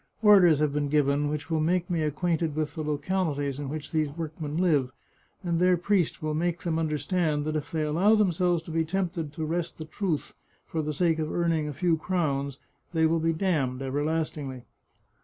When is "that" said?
7.45-7.55